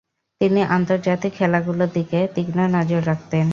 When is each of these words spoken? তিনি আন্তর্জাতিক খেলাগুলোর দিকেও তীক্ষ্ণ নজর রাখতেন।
তিনি 0.41 0.61
আন্তর্জাতিক 0.75 1.31
খেলাগুলোর 1.33 1.89
দিকেও 1.93 2.25
তীক্ষ্ণ 2.35 2.59
নজর 2.75 3.01
রাখতেন। 3.07 3.47